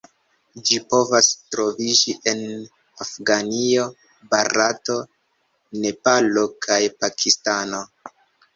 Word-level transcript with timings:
Ĝi 0.67 0.77
povas 0.93 1.27
troviĝi 1.55 2.15
en 2.31 2.41
Afganio, 3.05 3.85
Barato, 4.33 4.97
Nepalo 5.85 6.49
kaj 6.67 6.83
Pakistano. 7.05 7.87